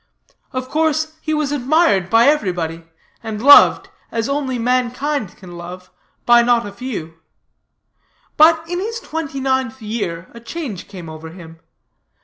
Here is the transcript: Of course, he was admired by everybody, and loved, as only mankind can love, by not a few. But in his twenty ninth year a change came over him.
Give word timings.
Of 0.51 0.67
course, 0.67 1.13
he 1.21 1.31
was 1.31 1.51
admired 1.51 2.09
by 2.09 2.25
everybody, 2.25 2.85
and 3.21 3.39
loved, 3.39 3.89
as 4.11 4.27
only 4.27 4.57
mankind 4.57 5.37
can 5.37 5.55
love, 5.59 5.91
by 6.25 6.41
not 6.41 6.65
a 6.65 6.71
few. 6.71 7.19
But 8.35 8.67
in 8.67 8.79
his 8.79 8.99
twenty 8.99 9.39
ninth 9.39 9.79
year 9.79 10.27
a 10.33 10.39
change 10.39 10.87
came 10.87 11.07
over 11.07 11.29
him. 11.29 11.59